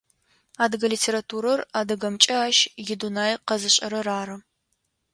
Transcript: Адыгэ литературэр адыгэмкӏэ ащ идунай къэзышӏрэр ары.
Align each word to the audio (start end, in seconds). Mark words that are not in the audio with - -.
Адыгэ 0.63 0.87
литературэр 0.93 1.59
адыгэмкӏэ 1.79 2.35
ащ 2.47 2.57
идунай 2.93 3.31
къэзышӏрэр 3.47 4.07
ары. 4.19 4.35